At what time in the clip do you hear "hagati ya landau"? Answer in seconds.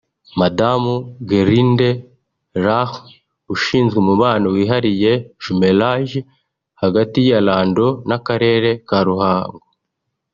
6.81-7.89